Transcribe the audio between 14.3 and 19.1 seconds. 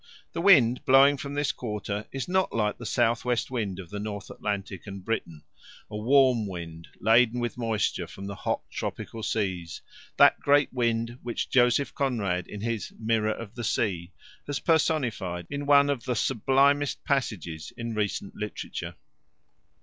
has personified in one of the sublimest passages in recent literature.